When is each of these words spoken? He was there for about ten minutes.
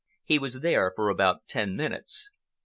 He 0.23 0.39
was 0.39 0.61
there 0.61 0.91
for 0.95 1.09
about 1.09 1.47
ten 1.47 1.75
minutes. 1.75 2.31